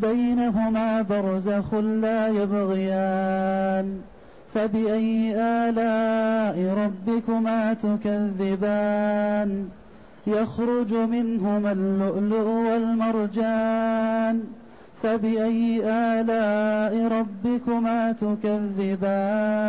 [0.00, 4.00] بينهما برزخ لا يبغيان.
[4.54, 9.68] فبأي آلاء ربكما تكذبان؟
[10.26, 14.44] يخرج منهما اللؤلؤ والمرجان.
[15.02, 19.68] فبأي آلاء ربكما تكذبان؟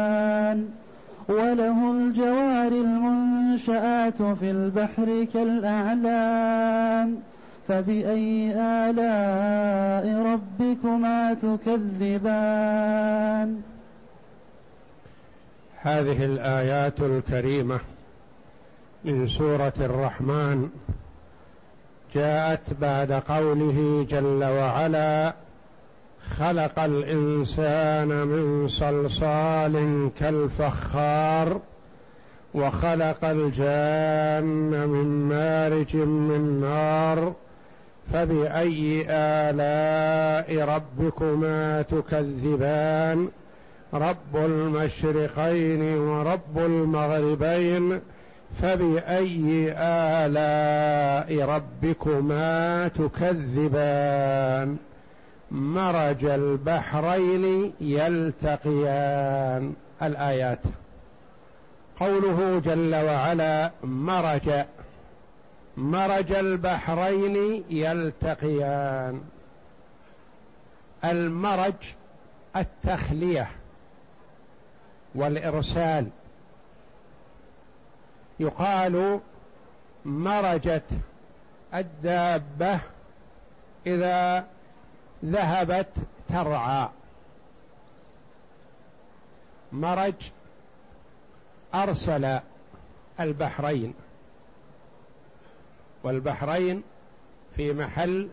[1.30, 7.16] وله الجوار المنشآت في البحر كالأعلام
[7.70, 12.82] فبأي آلاء ربكما تكذبان؟
[15.82, 17.80] هذه الآيات الكريمة
[19.06, 20.70] من سورة الرحمن
[22.16, 25.34] جاءت بعد قوله جل وعلا
[26.38, 31.60] خلق الإنسان من صلصال كالفخار
[32.54, 34.46] وخلق الجان
[34.88, 37.34] من مارج من نار
[38.14, 43.28] فبأي آلاء ربكما تكذبان؟
[43.94, 48.02] رب المشرقين ورب المغربين.
[48.62, 54.78] فبأي آلاء ربكما تكذبان؟
[55.52, 59.74] مرج البحرين يلتقيان.
[60.04, 60.60] الآيات.
[62.00, 64.50] قوله جل وعلا مرج.
[65.80, 69.22] مرج البحرين يلتقيان.
[71.06, 71.74] المرج
[72.56, 73.52] التخلية
[75.16, 76.10] والإرسال.
[78.40, 79.20] يقال
[80.06, 80.86] مرجت
[81.74, 82.80] الدابة
[83.88, 84.48] إذا
[85.26, 85.94] ذهبت
[86.30, 86.90] ترعى.
[89.72, 90.30] مرج
[91.74, 92.40] أرسل
[93.20, 93.94] البحرين.
[96.04, 96.84] والبحرين
[97.56, 98.30] في محل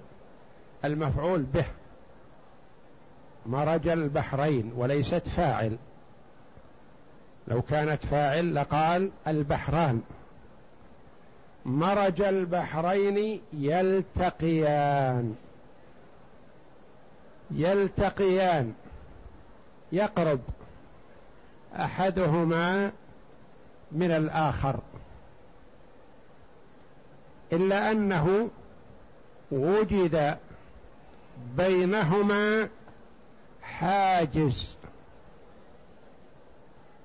[0.84, 1.65] المفعول به.
[3.47, 5.77] مرج البحرين وليست فاعل.
[7.49, 10.00] لو كانت فاعل لقال البحران.
[11.65, 15.34] مرج البحرين يلتقيان.
[17.50, 18.75] يلتقيان.
[19.93, 20.41] يقرب
[21.75, 22.93] أحدهما
[23.93, 24.81] من الآخر.
[27.53, 28.49] إلا أنه
[29.51, 30.39] وجد
[31.57, 32.69] بينهما
[33.62, 34.77] حاجز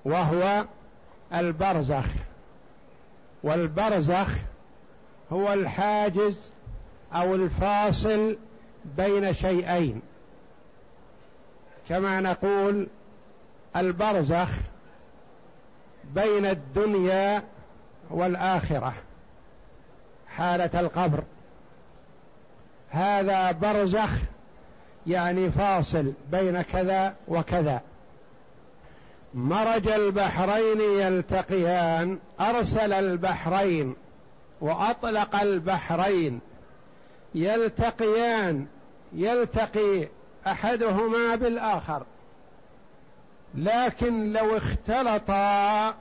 [0.06, 0.66] وهو
[1.34, 2.06] البرزخ.
[3.44, 4.30] والبرزخ
[5.34, 6.50] هو الحاجز
[7.14, 8.38] أو الفاصل
[8.98, 10.02] بين شيئين.
[11.90, 12.88] كما نقول
[13.76, 14.50] البرزخ
[16.16, 17.44] بين الدنيا
[18.10, 18.94] والآخرة.
[20.38, 21.24] حالة القبر.
[22.90, 24.10] هذا برزخ
[25.08, 27.82] يعني فاصل بين كذا وكذا.
[29.34, 33.96] مرج البحرين يلتقيان أرسل البحرين
[34.62, 36.40] وأطلق البحرين.
[37.36, 38.66] يلتقيان
[39.14, 40.08] يلتقي
[40.48, 42.04] أحدهما بالآخر.
[43.56, 45.96] لكن لو اختلطا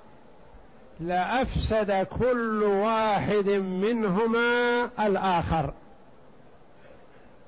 [1.01, 5.73] لافسد كل واحد منهما الآخر.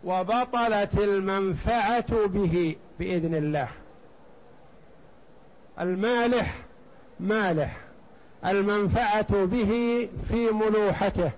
[0.04, 3.68] وبطلت المنفعة به بإذن الله.
[5.80, 6.56] المالح
[7.20, 7.76] مالح.
[8.46, 11.30] المنفعة به في ملوحته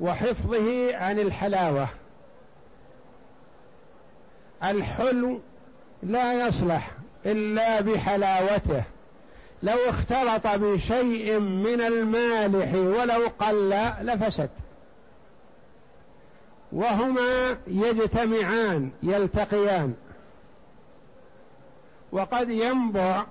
[0.00, 1.88] وحفظه عن الحلاوة.
[4.64, 5.40] الحلو
[6.02, 6.90] لا يصلح
[7.26, 8.82] إلا بحلاوته.
[9.62, 13.70] لو اختلط بشيء من المالح ولو قل
[14.00, 14.50] لفسد.
[16.72, 19.94] وهما يجتمعان يلتقيان.
[22.12, 23.24] وقد ينبع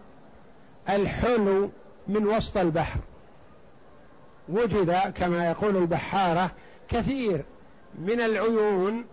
[0.89, 1.69] الحلو
[2.07, 2.99] من وسط البحر.
[4.49, 6.51] وجد كما يقول البحارة
[6.89, 7.45] كثير
[7.99, 9.05] من العيون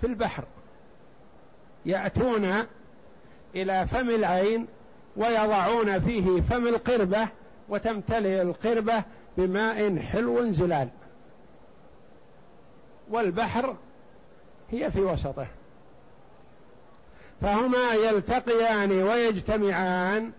[0.00, 0.44] في البحر.
[1.86, 2.66] يأتون
[3.54, 4.66] إلى فم العين
[5.16, 7.28] ويضعون فيه فم القربة
[7.68, 9.02] وتمتلئ القربة
[9.36, 10.88] بماء حلو زلال.
[13.10, 13.76] والبحر
[14.70, 15.46] هي في وسطه.
[17.40, 20.32] فهما يلتقيان ويجتمعان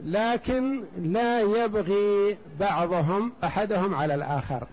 [0.00, 4.66] لكن لا يبغي بعضهم أحدهم على الآخر.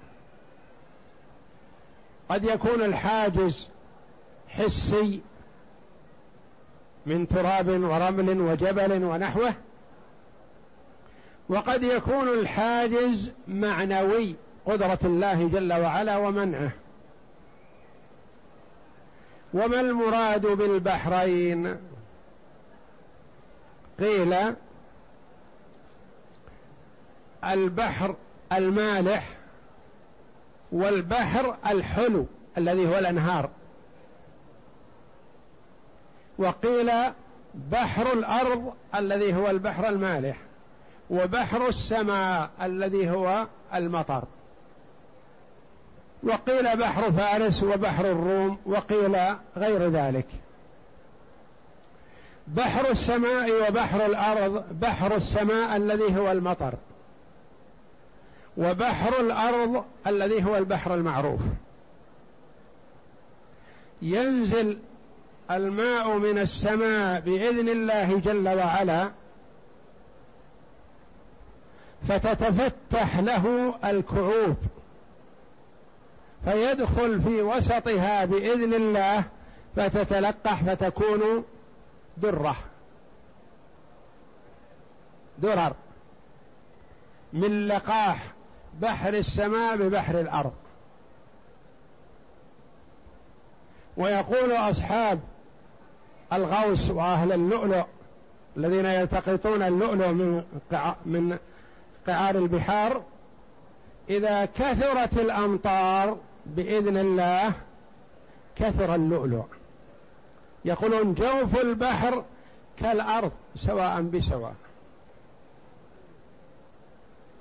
[2.29, 3.69] قد يكون الحاجز
[4.47, 5.21] حسي
[7.05, 9.53] من تراب ورمل وجبل ونحوه.
[11.49, 14.35] وقد يكون الحاجز معنوي
[14.65, 16.71] قدرة الله جل وعلا ومنعه.
[19.53, 21.77] وما المراد بالبحرين؟
[23.99, 24.35] قيل
[27.43, 28.15] البحر
[28.53, 29.37] المالح
[30.71, 32.25] والبحر الحلو
[32.57, 33.49] الذي هو الأنهار.
[36.37, 36.91] وقيل
[37.71, 40.37] بحر الأرض الذي هو البحر المالح
[41.09, 44.23] وبحر السماء الذي هو المطر.
[46.23, 49.17] وقيل بحر فارس وبحر الروم وقيل
[49.57, 50.27] غير ذلك.
[52.47, 56.73] بحر السماء وبحر الأرض بحر السماء الذي هو المطر
[58.57, 61.41] وبحر الأرض الذي هو البحر المعروف.
[64.01, 64.77] ينزل
[65.51, 69.11] الماء من السماء بإذن الله جل وعلا
[72.07, 74.55] فتتفتح له الكعوب
[76.45, 79.23] فيدخل في وسطها بإذن الله
[79.75, 81.43] فتتلقح فتكون
[82.17, 82.55] درة
[85.37, 85.73] درر
[87.33, 88.33] من لقاح
[88.81, 90.53] بحر السماء ببحر الأرض.
[93.97, 95.19] ويقول أصحاب
[96.33, 97.85] الغوص وأهل اللؤلؤ
[98.57, 100.43] الذين يلتقطون اللؤلؤ من
[101.05, 101.37] من
[102.07, 103.03] قعار البحار.
[104.09, 107.53] إذا كثرت الأمطار بإذن الله
[108.55, 109.45] كثر اللؤلؤ.
[110.65, 112.23] يقولون جوف البحر
[112.79, 114.55] كالأرض سواء بسواء.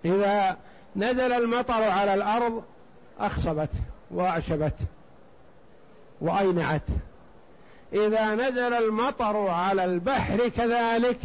[0.04, 0.56] إذا
[0.96, 2.62] نزل المطر على الأرض
[3.20, 3.70] أخصبت
[4.10, 4.76] وأعشبت
[6.20, 6.82] وأينعت.
[7.94, 11.19] إذا نزل المطر على البحر كذلك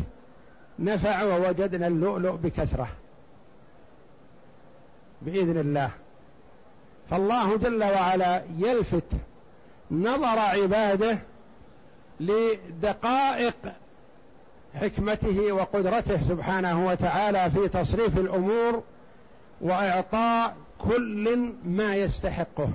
[0.80, 2.88] نفع ووجدنا اللؤلؤ بكثرة.
[5.22, 5.92] بإذن الله.
[7.10, 9.04] فالله جل وعلا يلفت
[9.92, 11.20] نظر عباده
[12.20, 13.56] لدقائق
[14.76, 18.84] حكمته وقدرته سبحانه وتعالى في تصريف الأمور
[19.62, 22.70] وإعطاء كل ما يستحقه.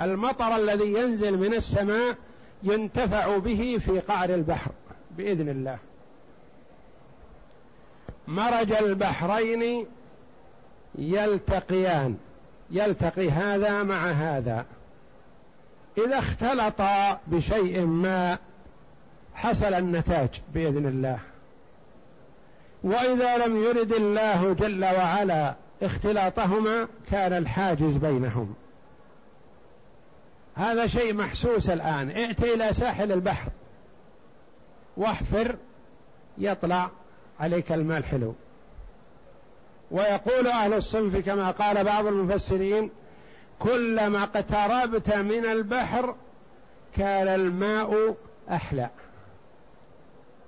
[0.00, 2.16] المطر الذي ينزل من السماء
[2.62, 4.70] ينتفع به في قعر البحر
[5.10, 5.78] بإذن الله.
[8.28, 9.86] مرج البحرين
[10.98, 12.16] يلتقيان
[12.70, 14.64] يلتقي هذا مع هذا.
[15.98, 18.38] إذا اختلطا بشيء ما
[19.34, 21.18] حصل النتاج بإذن الله.
[22.82, 28.54] وإذا لم يرد الله جل وعلا اختلاطهما كان الحاجز بينهم.
[30.56, 32.10] هذا شيء محسوس الآن.
[32.10, 33.48] ائت إلى ساحل البحر.
[34.96, 35.56] واحفر
[36.38, 36.90] يطلع
[37.40, 38.34] عليك الماء الحلو.
[39.90, 42.90] ويقول أهل الصنف كما قال بعض المفسرين
[43.58, 46.14] كلما اقتربت من البحر
[46.96, 48.16] كان الماء
[48.50, 48.90] أحلى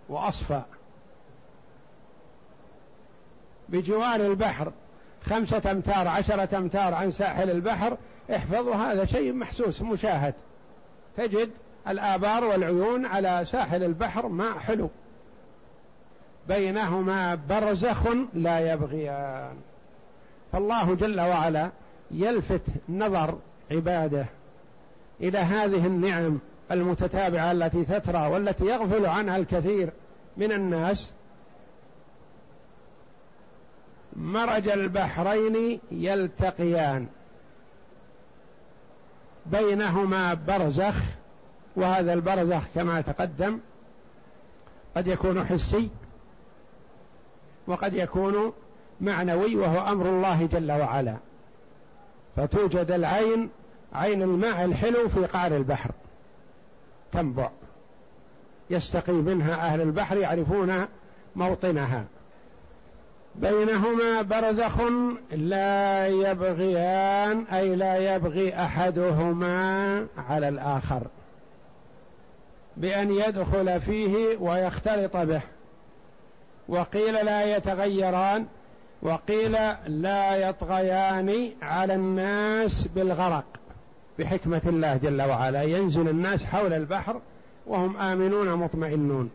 [0.09, 0.63] وأصفى.
[3.69, 4.73] بجوار البحر
[5.27, 7.97] خمسة أمتار عشرة أمتار عن ساحل البحر
[8.31, 10.35] احفظوا هذا شيء محسوس مشاهد.
[11.17, 11.51] تجد
[11.89, 14.91] الآبار والعيون على ساحل البحر ماء حلو.
[16.49, 19.57] بينهما برزخ لا يبغيان.
[20.53, 21.71] فالله جل وعلا
[22.11, 23.39] يلفت نظر
[23.71, 24.27] عباده
[25.21, 26.39] إلى هذه النعم
[26.71, 29.91] المتتابعة التي تترى والتي يغفل عنها الكثير
[30.37, 31.11] من الناس.
[34.17, 37.07] مرج البحرين يلتقيان.
[39.53, 40.95] بينهما برزخ
[41.77, 43.59] وهذا البرزخ كما تقدم
[44.97, 45.89] قد يكون حسي
[47.67, 48.53] وقد يكون
[49.01, 51.17] معنوي وهو أمر الله جل وعلا.
[52.37, 53.51] فتوجد العين
[53.93, 55.91] عين الماء الحلو في قعر البحر
[57.13, 57.51] تنبع.
[58.71, 60.87] يستقي منها أهل البحر يعرفون
[61.37, 62.05] موطنها.
[63.41, 64.81] بينهما برزخ
[65.33, 71.03] لا يبغيان أي لا يبغي أحدهما على الآخر.
[72.77, 75.41] بأن يدخل فيه ويختلط به.
[76.69, 78.47] وقيل لا يتغيران
[79.03, 83.45] وقيل لا يطغيان على الناس بالغرق.
[84.19, 87.21] بحكمة الله جل وعلا ينزل الناس حول البحر
[87.67, 89.31] وهم آمنون مطمئنون.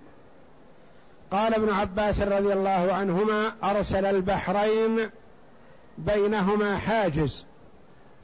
[1.33, 5.09] قال ابن عباس رضي الله عنهما أرسل البحرين
[5.97, 7.45] بينهما حاجز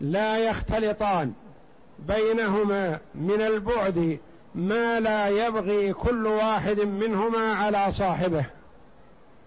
[0.02, 1.34] لا يختلطان.
[2.00, 4.18] بينهما من البعد
[4.56, 8.46] ما لا يبغي كل واحد منهما على صاحبه.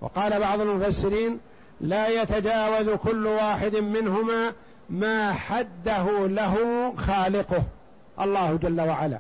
[0.01, 1.39] وقال بعض المفسرين
[1.81, 4.53] لا يتجاوز كل واحد منهما
[4.91, 6.57] ما حده له
[6.97, 7.63] خالقه.
[8.21, 9.19] الله جل وعلا.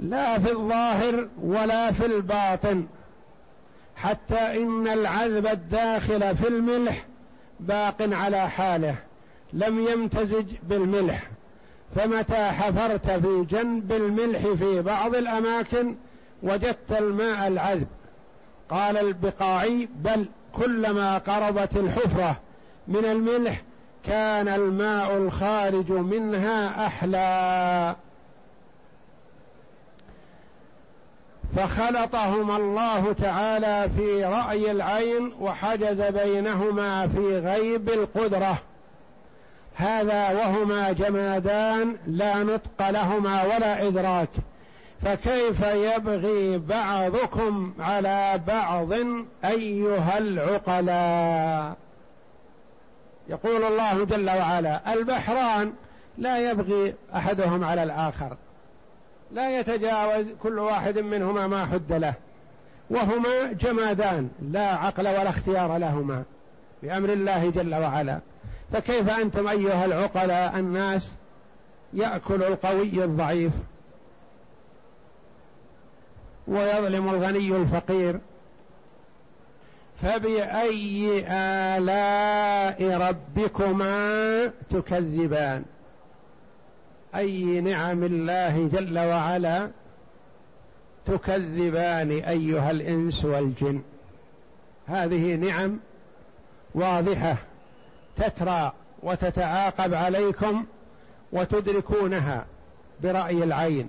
[0.00, 2.86] لا في الظاهر ولا في الباطن.
[3.96, 7.06] حتى إن العذب الداخل في الملح
[7.60, 8.94] باق على حاله
[9.52, 11.30] لم يمتزج بالملح.
[11.96, 15.94] فمتى حفرت في جنب الملح في بعض الأماكن
[16.42, 17.86] وجدت الماء العذب.
[18.68, 22.40] قال البقاعي بل كلما قربت الحفرة
[22.88, 23.62] من الملح
[24.04, 27.96] كان الماء الخارج منها أحلى.
[31.56, 38.58] فخلطهما الله تعالى في رأي العين وحجز بينهما في غيب القدرة.
[39.74, 44.28] هذا وهما جمادان لا نطق لهما ولا إدراك.
[45.02, 48.92] فكيف يبغي بعضكم على بعض
[49.44, 51.76] أيها العقلاء؟
[53.28, 55.72] يقول الله جل وعلا البحران
[56.18, 58.36] لا يبغي أحدهم على الآخر.
[59.32, 62.14] لا يتجاوز كل واحد منهما ما حد له
[62.90, 66.22] وهما جمادان لا عقل ولا اختيار لهما
[66.82, 68.20] بأمر الله جل وعلا.
[68.72, 71.10] فكيف أنتم أيها العقلاء الناس
[71.92, 73.52] يأكل القوي الضعيف
[76.48, 78.18] ويظلم الغني الفقير؟
[80.02, 85.64] فبأي آلاء ربكما تكذبان؟
[87.14, 89.70] أي نعم الله جل وعلا
[91.04, 93.82] تكذبان أيها الإنس والجن.
[94.86, 95.78] هذه نعم
[96.74, 97.36] واضحة
[98.16, 98.72] تترى
[99.02, 100.64] وتتعاقب عليكم
[101.32, 102.46] وتدركونها
[103.02, 103.88] برأي العين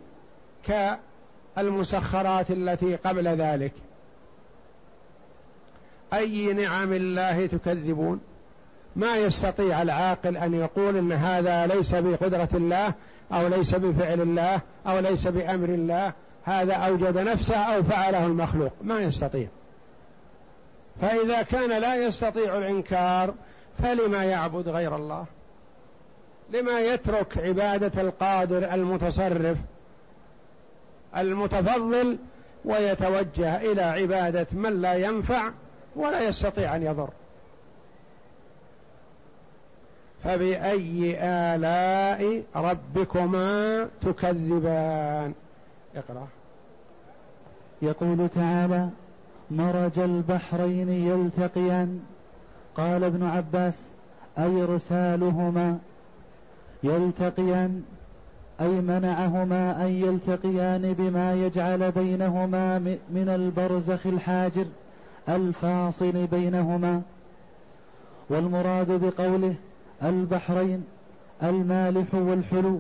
[1.55, 3.73] كالمسخرات التي قبل ذلك.
[6.13, 8.19] أي نعم الله تكذبون؟
[8.97, 12.93] ما يستطيع العاقل أن يقول إن هذا ليس بقدرة الله
[13.33, 16.13] أو ليس بفعل الله أو ليس بأمر الله.
[16.43, 18.71] هذا أوجد نفسه أو فعله المخلوق.
[18.81, 19.47] ما يستطيع.
[21.01, 23.33] فإذا كان لا يستطيع الإنكار
[23.83, 25.25] فلما يعبد غير الله؟
[26.49, 29.57] لما يترك عبادة القادر المتصرف
[31.17, 32.17] المتفضل
[32.65, 35.51] ويتوجه إلى عبادة من لا ينفع
[35.95, 37.09] ولا يستطيع أن يضر؟
[40.23, 45.33] فبأي آلاء ربكما تكذبان؟
[45.95, 46.27] اقرأ.
[47.81, 48.89] يقول تعالى
[49.51, 51.99] مرج البحرين يلتقيان.
[52.75, 53.87] قال ابن عباس
[54.37, 55.77] أي رسالهما
[56.83, 57.83] يلتقيان؟
[58.61, 64.65] أي منعهما أن يلتقيان بما يجعل بينهما من البرزخ الحاجر
[65.29, 67.01] الفاصل بينهما؟
[68.29, 69.55] والمراد بقوله
[70.03, 70.83] البحرين
[71.43, 72.79] المالح والحلو.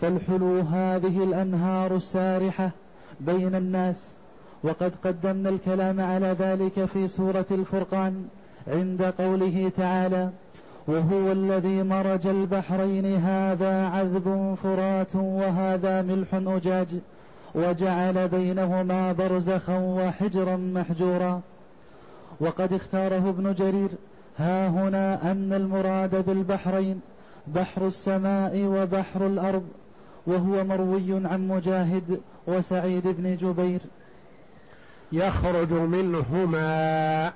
[0.00, 2.70] فالحلو هذه الأنهار السارحة
[3.20, 4.10] بين الناس.
[4.62, 8.28] وقد قدمنا الكلام على ذلك في سورة الفرقان
[8.68, 10.30] عند قوله تعالى
[10.86, 16.88] وهو الذي مرج البحرين هذا عذب فرات وهذا ملح أجاج
[17.54, 21.40] وجعل بينهما برزخا وحجرا محجورا.
[22.40, 23.88] وقد اختاره ابن جرير
[24.38, 27.00] ها هنا أن المراد بالبحرين
[27.46, 29.68] بحر السماء وبحر الأرض
[30.26, 33.80] وهو مروي عن مجاهد وسعيد بن جبير.
[35.12, 37.32] يخرج منهما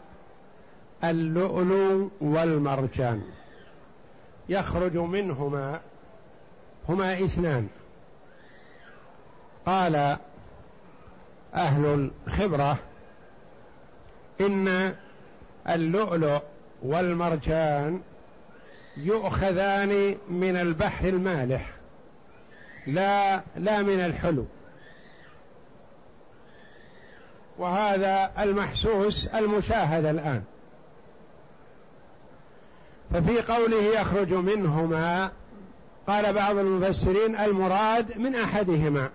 [1.05, 3.23] اللؤلؤ والمرجان.
[4.49, 5.81] يخرج منهما
[6.89, 7.69] هما اثنان.
[9.67, 10.17] قال
[11.55, 12.79] أهل الخبرة
[14.41, 14.95] إن
[15.69, 16.43] اللؤلؤ
[16.85, 18.01] والمرجان
[18.97, 21.71] يؤخذان من البحر المالح.
[22.87, 24.45] لا لا من الحلو.
[27.59, 30.43] وهذا المحسوس المشاهد الآن.
[33.13, 35.31] ففي قوله يخرج منهما
[36.07, 39.11] قال بعض المفسرين المراد من أحدهما.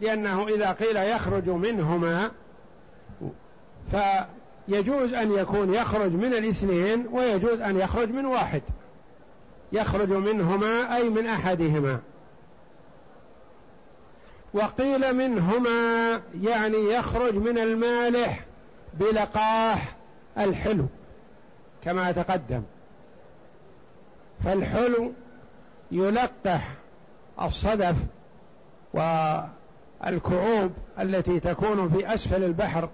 [0.00, 2.30] لأنه إذا قيل يخرج منهما
[4.68, 8.62] فيجوز أن يكون يخرج من الاثنين ويجوز أن يخرج من واحد.
[9.72, 12.00] يخرج منهما أي من أحدهما.
[14.54, 18.44] وقيل منهما يعني يخرج من المالح
[18.94, 19.96] بلقاح
[20.38, 20.86] الحلو
[21.84, 22.62] كما تقدم.
[24.44, 25.12] فالحلو
[25.90, 26.74] يلقح
[27.42, 27.96] الصدف
[28.94, 32.88] والكعوب التي تكون في أسفل البحر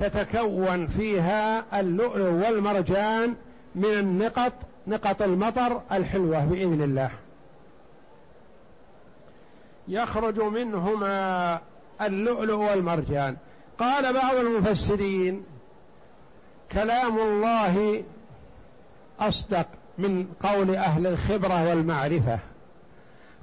[0.00, 3.34] فتتكون فيها اللؤلؤ والمرجان
[3.74, 4.52] من النقط
[4.86, 7.10] نقط المطر الحلوة بإذن الله.
[9.88, 11.60] يخرج منهما
[12.02, 13.36] اللؤلؤ والمرجان.
[13.78, 15.44] قال بعض المفسرين
[16.72, 18.04] كلام الله
[19.20, 19.66] أصدق
[19.98, 22.38] من قول أهل الخبرة والمعرفة.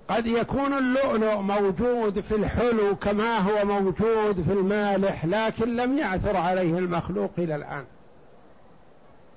[0.10, 6.78] قد يكون اللؤلؤ موجود في الحلو كما هو موجود في المالح لكن لم يعثر عليه
[6.78, 7.86] المخلوق إلى الآن.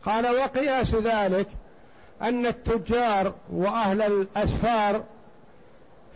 [0.05, 1.47] قال وقياس ذلك
[2.23, 5.05] أن التجار وأهل الأسفار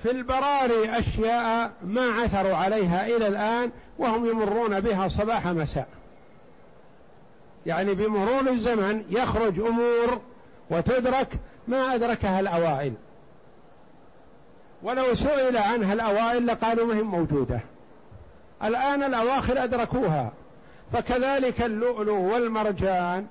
[0.02, 5.88] في البراري أشياء ما عثروا عليها إلى الآن وهم يمرون بها صباح مساء.
[7.66, 10.20] يعني بمرور الزمن يخرج أمور
[10.70, 11.28] وتدرك
[11.68, 12.92] ما أدركها الأوائل.
[14.84, 17.60] ولو سئل عنها الأوائل لقالوا ما هي موجودة.
[18.64, 20.32] الآن الأواخر أدركوها.
[20.92, 23.26] فكذلك اللؤلؤ والمرجان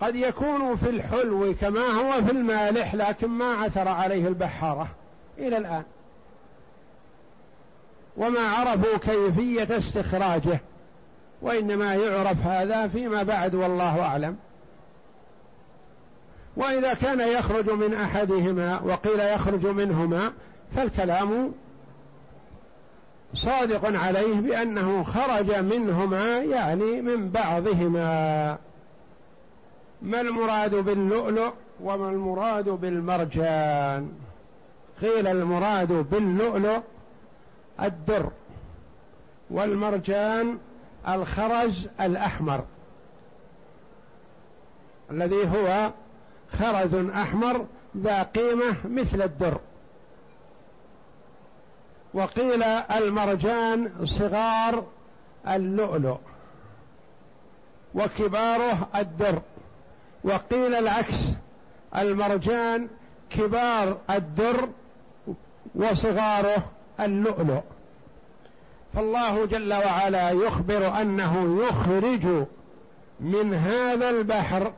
[0.00, 4.88] قد يكون في الحلو كما هو في المالح لكن ما عثر عليه البحارة
[5.38, 5.82] إلى الآن.
[8.16, 10.60] وما عرفوا كيفية استخراجه
[11.42, 14.36] وإنما يعرف هذا فيما بعد والله أعلم.
[16.56, 20.32] وإذا كان يخرج من أحدهما وقيل يخرج منهما
[20.76, 21.52] فالكلام
[23.34, 28.58] صادق عليه بأنه خرج منهما يعني من بعضهما.
[30.02, 34.12] ما المراد باللؤلؤ وما المراد بالمرجان؟
[35.02, 36.80] قيل المراد باللؤلؤ
[37.82, 38.30] الدر
[39.50, 40.58] والمرجان
[41.08, 42.64] الخرز الأحمر
[45.10, 45.90] الذي هو
[46.52, 49.60] خرز أحمر ذا قيمة مثل الدر.
[52.14, 54.84] وقيل المرجان صغار
[55.48, 56.18] اللؤلؤ
[57.94, 59.42] وكباره الدر
[60.24, 61.16] وقيل العكس
[61.96, 62.88] المرجان
[63.30, 64.68] كبار الدر
[65.74, 66.64] وصغاره
[67.00, 67.60] اللؤلؤ.
[68.94, 72.46] فالله جل وعلا يخبر أنه يخرج
[73.20, 74.72] من هذا البحر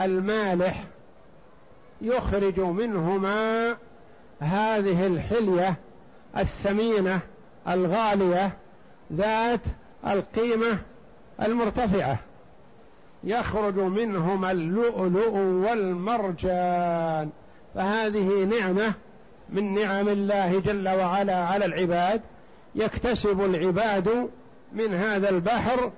[0.00, 0.84] المالح
[2.00, 3.76] يخرج منهما
[4.40, 5.74] هذه الحلية
[6.38, 7.20] الثمينة
[7.68, 8.52] الغالية
[9.12, 9.60] ذات
[10.06, 10.78] القيمة
[11.42, 12.18] المرتفعة.
[13.24, 15.30] يخرج منهما اللؤلؤ
[15.68, 17.30] والمرجان.
[17.74, 18.92] فهذه نعمة
[19.50, 22.20] من نعم الله جل وعلا على العباد.
[22.74, 24.28] يكتسب العباد
[24.72, 25.92] من هذا البحر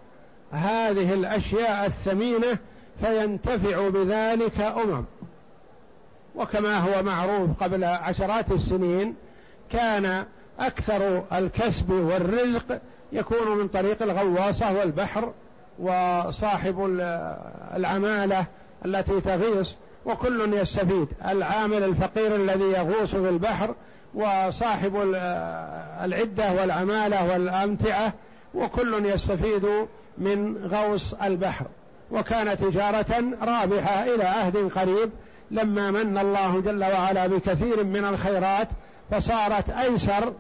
[0.53, 2.59] هذه الأشياء الثمينة
[3.01, 5.05] فينتفع بذلك أمم.
[6.35, 9.15] وكما هو معروف قبل عشرات السنين
[9.75, 10.25] كان
[10.61, 12.81] أكثر الكسب والرزق
[13.13, 15.33] يكون من طريق الغواصة والبحر
[15.79, 16.85] وصاحب
[17.77, 18.47] العمالة
[18.85, 21.09] التي تغيص وكل يستفيد.
[21.29, 23.75] العامل الفقير الذي يغوص في البحر
[24.15, 24.97] وصاحب
[26.05, 28.13] العدة والعمالة والأمتعة
[28.55, 29.69] وكل يستفيد
[30.19, 31.67] من غوص البحر.
[32.11, 35.11] وكان تجارة رابحة إلى عهد قريب
[35.51, 38.69] لما من الله جل وعلا بكثير من الخيرات
[39.11, 40.33] فصارت أيسر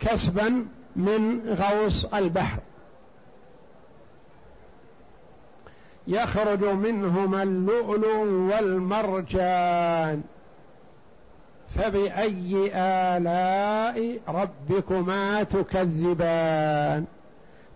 [0.00, 2.58] كسبا من غوص البحر.
[6.06, 8.16] يخرج منهما اللؤلؤ
[8.54, 10.22] والمرجان.
[11.76, 17.04] فبأي آلاء ربكما تكذبان؟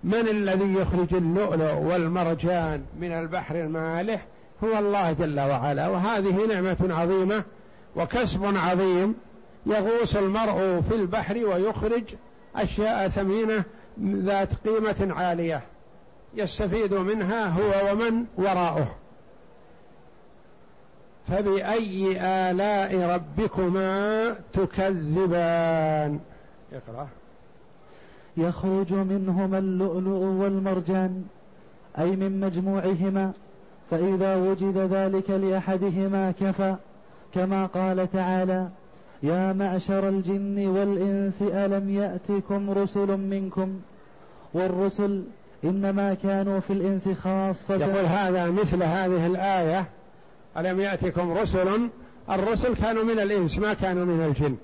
[0.05, 4.27] من الذي يخرج اللؤلؤ والمرجان من البحر المالح؟
[4.65, 5.89] هو الله جل وعلا.
[5.89, 7.45] وهذه نعمة عظيمة
[7.97, 9.15] وكسب عظيم.
[9.67, 12.05] يغوص المرء في البحر ويخرج
[12.57, 13.65] أشياء ثمينة
[14.01, 15.63] ذات قيمة عالية
[16.35, 18.95] يستفيد منها هو ومن وراءه.
[21.29, 26.21] فبأي آلاء ربكما تكذبان؟
[26.73, 27.09] اقرأ.
[28.37, 31.25] يخرج منهما اللؤلؤ والمرجان
[31.99, 33.33] أي من مجموعهما
[33.91, 36.77] فإذا وجد ذلك لأحدهما كفى
[37.35, 38.69] كما قال تعالى
[39.23, 43.81] يا معشر الجن والإنس ألم يأتكم رسل منكم؟
[44.55, 45.23] والرسل
[45.65, 47.75] إنما كانوا في الإنس خاصة.
[47.75, 49.89] يقول هذا مثل هذه الآية
[50.57, 51.89] ألم يأتكم رسل؟
[52.31, 54.57] الرسل كانوا من الإنس ما كانوا من الجن.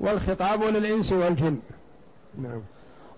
[0.00, 1.58] والخطاب للإنس والجن.
[2.42, 2.60] نعم.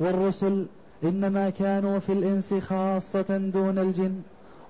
[0.01, 0.67] والرسل
[1.05, 4.23] إنما كانوا في الإنس خاصة دون الجن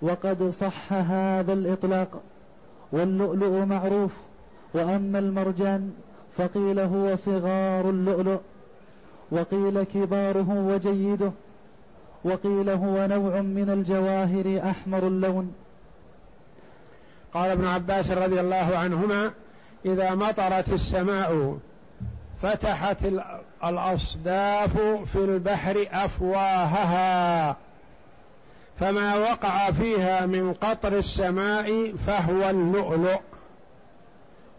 [0.02, 2.20] وقد صح هذا الإطلاق.
[2.92, 4.12] واللؤلؤ معروف
[4.74, 5.92] وأما المرجان
[6.36, 8.40] فقيل هو صغار اللؤلؤ
[9.30, 11.32] وقيل كباره وجيده
[12.24, 15.52] وقيل هو نوع من الجواهر أحمر اللون.
[17.34, 19.30] قال ابن عباس رضي الله عنهما
[19.84, 21.58] إذا مطرت السماء
[22.42, 22.96] فتحت
[23.64, 24.76] الأصداف
[25.12, 27.56] في البحر أفواهها
[28.80, 33.20] فما وقع فيها من قطر السماء فهو اللؤلؤ.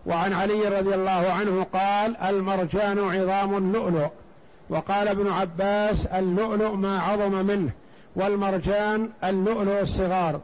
[0.06, 4.08] وعن علي رضي الله عنه قال المرجان عظام اللؤلؤ.
[4.70, 7.72] وقال ابن عباس اللؤلؤ ما عظم منه
[8.16, 10.40] والمرجان اللؤلؤ الصغار.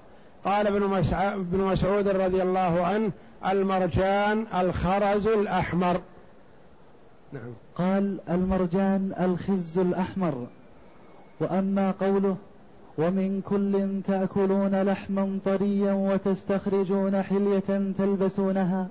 [0.45, 3.11] قال ابن مسعود رضي الله عنه
[3.47, 6.01] المرجان الخرز الأحمر.
[7.33, 7.53] نعم.
[7.75, 10.47] قال المرجان الخز الأحمر.
[11.39, 12.35] وأما قوله
[12.97, 18.87] ومن كل تأكلون لحما طريا وتستخرجون حلية تلبسونها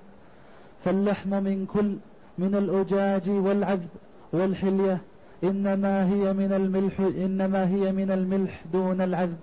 [0.87, 1.97] فاللحم من كل
[2.39, 3.89] من الأجاج والعذب
[4.33, 4.99] والحلية
[5.45, 9.39] إنما هي من الملح إنما هي من الملح دون العذب.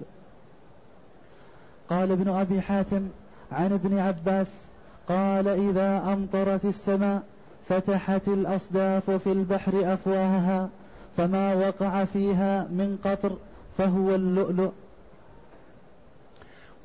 [1.90, 3.08] قال ابن أبي حاتم
[3.52, 4.66] عن ابن عباس
[5.10, 7.24] قال إذا أمطرت السماء
[7.70, 10.70] فتحت الأصداف في البحر أفواهها
[11.18, 13.38] فما وقع فيها من قطر
[13.78, 14.72] فهو اللؤلؤ.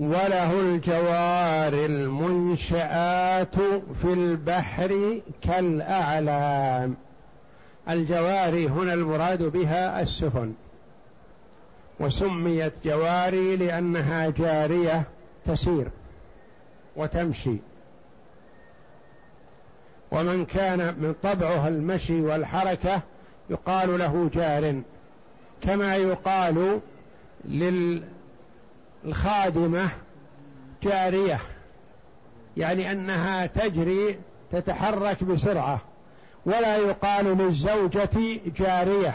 [0.00, 3.54] وله الجوار المنشآت
[4.02, 6.96] في البحر كالأعلام.
[7.90, 10.52] الجواري هنا المراد بها السفن.
[12.00, 15.02] وسميت جواري لأنها جارية
[15.44, 15.88] تسير
[16.96, 17.56] وتمشي.
[20.10, 23.00] ومن كان من طبعها المشي والحركة
[23.50, 24.82] يقال له جار
[25.62, 26.80] كما يقال
[29.04, 29.88] للخادمة
[30.82, 31.40] جارية
[32.56, 34.18] يعني أنها تجري
[34.52, 35.80] تتحرك بسرعة
[36.46, 39.14] ولا يقال للزوجة جارية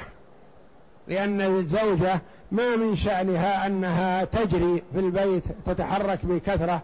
[1.07, 6.81] لأن الزوجة ما من شأنها أنها تجري في البيت تتحرك بكثرة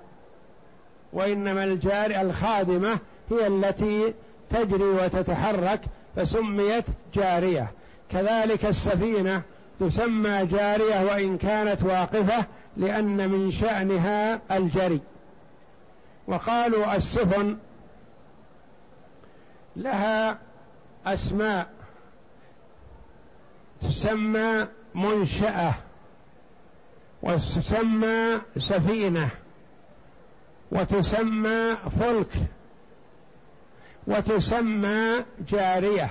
[1.13, 2.99] وإنما الجار الخادمة
[3.31, 4.13] هي التي
[4.49, 5.81] تجري وتتحرك
[6.15, 7.71] فسميت جارية.
[8.11, 9.41] كذلك السفينة
[9.79, 12.45] تسمى جارية وإن كانت واقفة
[12.79, 15.01] لأن من شأنها الجري.
[16.27, 17.57] وقالوا السفن
[19.75, 20.39] لها
[21.05, 21.73] أسماء
[23.81, 25.73] تسمى منشأة
[27.21, 29.29] وتسمى سفينة
[30.71, 32.31] وتسمى فلك
[34.07, 36.09] وتسمى جارية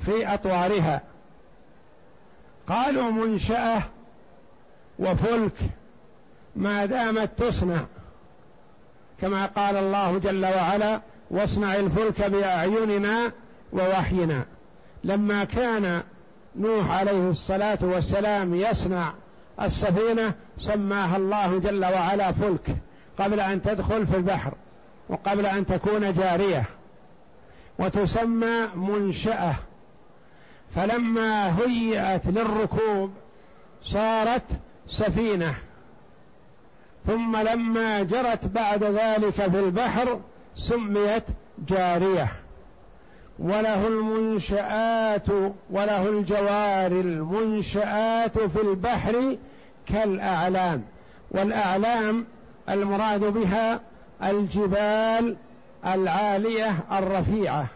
[0.00, 1.02] في أطوارها.
[2.66, 3.82] قالوا منشأة
[5.02, 5.56] وفلك
[6.56, 7.84] ما دامت تصنع.
[9.20, 13.32] كما قال الله جل وعلا واصنع الفلك بأعيننا
[13.72, 14.44] ووحينا.
[15.04, 16.02] لما كان
[16.56, 19.12] نوح عليه الصلاة والسلام يصنع
[19.62, 22.76] السفينة سماها الله جل وعلا فلك
[23.18, 24.52] قبل أن تدخل في البحر
[25.08, 26.64] وقبل أن تكون جارية
[27.78, 29.54] وتسمى منشأة.
[30.76, 33.12] فلما هيئت للركوب
[33.84, 34.42] صارت
[34.98, 35.54] سفينة.
[37.06, 40.20] ثم لما جرت بعد ذلك في البحر
[40.56, 41.24] سميت
[41.68, 42.32] جارية.
[43.38, 45.26] وله المنشآت
[45.70, 49.36] وله الجوار المنشآت في البحر
[49.86, 50.84] كالأعلام.
[51.30, 52.24] والأعلام
[52.68, 53.80] المراد بها
[54.22, 55.36] الجبال
[55.86, 57.66] العالية الرفيعة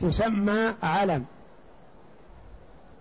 [0.00, 1.24] تسمى علم.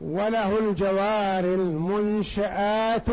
[0.02, 3.10] وله الجوار المنشآت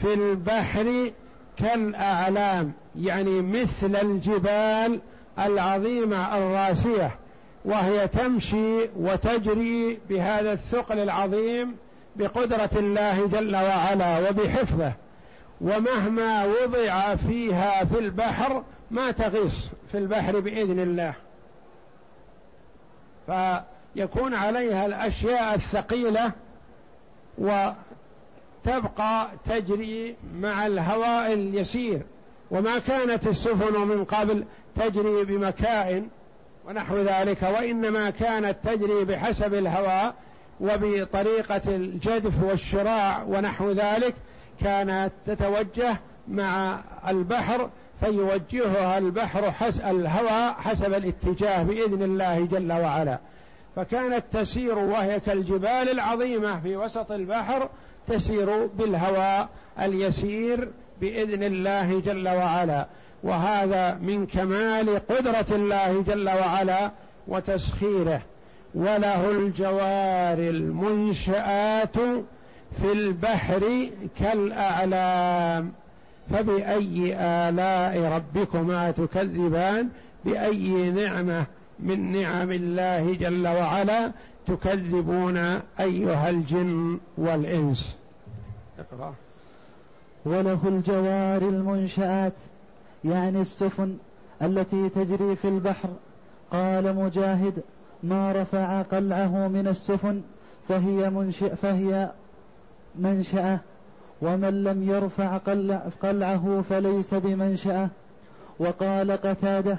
[0.00, 1.12] في البحر
[1.56, 5.00] كالأعلام يعني مثل الجبال
[5.38, 7.10] العظيمة الراسية
[7.64, 11.76] وهي تمشي وتجري بهذا الثقل العظيم
[12.16, 14.92] بقدرة الله جل وعلا وبحفظه.
[15.60, 21.14] ومهما وضع فيها في البحر ما تغيص في البحر بإذن الله.
[23.96, 26.32] فيكون عليها الأشياء الثقيلة
[27.38, 32.02] وتبقى تجري مع الهواء اليسير.
[32.50, 36.08] وما كانت السفن من قبل تجري بمكائن
[36.68, 40.14] ونحو ذلك وإنما كانت تجري بحسب الهواء
[40.60, 44.14] وبطريقة الجدف والشراع ونحو ذلك.
[44.60, 45.96] كانت تتوجه
[46.28, 53.18] مع البحر فيوجهها البحر حس الهوى حسب الاتجاه بإذن الله جل وعلا.
[53.76, 57.68] فكانت تسير وهي كالجبال العظيمة في وسط البحر
[58.06, 59.48] تسير بالهواء
[59.82, 60.68] اليسير
[61.00, 62.86] بإذن الله جل وعلا.
[63.22, 66.90] وهذا من كمال قدرة الله جل وعلا
[67.28, 68.22] وتسخيره.
[68.74, 71.98] وله الجوار المنشآت
[72.82, 75.72] في البحر كالأعلام.
[76.30, 79.88] فبأي آلاء ربكما تكذبان؟
[80.24, 81.46] بأي نعمة
[81.80, 84.12] من نعم الله جل وعلا
[84.46, 85.36] تكذبون
[85.80, 87.96] أيها الجن والإنس.
[88.78, 89.14] اقرأ.
[90.24, 92.32] وله الجوار المنشآت
[93.04, 93.96] يعني السفن
[94.42, 95.88] التي تجري في البحر.
[96.52, 97.62] قال مجاهد
[98.02, 100.20] ما رفع قلعه من السفن
[100.68, 102.10] فهي منشئ فهي
[102.94, 103.58] منشأة.
[104.22, 105.36] ومن لم يرفع
[106.02, 107.88] قلعه فليس بمنشأة.
[108.58, 109.78] وقال قتادة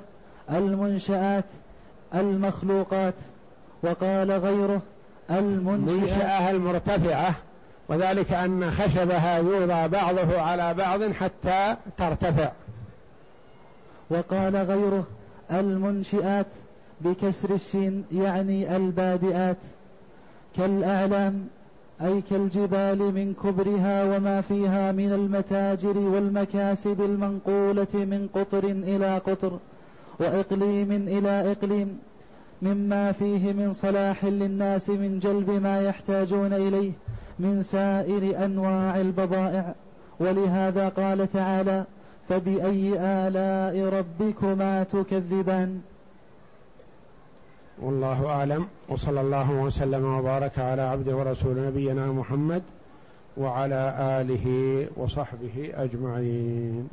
[0.52, 1.46] المنشآت
[2.16, 3.14] المخلوقات
[3.84, 4.82] وقال غيره
[5.32, 7.36] المنشأة المرتفعة
[7.90, 12.52] وذلك أن خشبها يوضع بعضه على بعض حتى ترتفع.
[14.10, 15.04] وقال غيره
[15.52, 16.46] المنشئات
[17.02, 19.58] بكسر الشين يعني البادئات
[20.58, 21.48] كالأعلام
[22.02, 29.60] أي كالجبال من كبرها وما فيها من المتاجر والمكاسب المنقولة من قطر إلى قطر.
[30.20, 32.00] وإقليم إلى إقليم
[32.62, 36.92] مما فيه من صلاح للناس من جلب ما يحتاجون إليه
[37.40, 39.76] من سائر أنواع البضائع.
[40.20, 41.84] ولهذا قال تعالى
[42.30, 45.82] فبأي آلاء ربكما تكذبان؟
[47.82, 48.68] والله أعلم.
[48.90, 52.64] وصلى الله وسلم وبارك على عبده ورسول نبينا محمد
[53.38, 54.48] وعلى آله
[54.96, 56.90] وصحبه أجمعين.